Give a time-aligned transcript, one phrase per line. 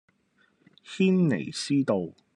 [0.83, 2.15] 軒尼詩道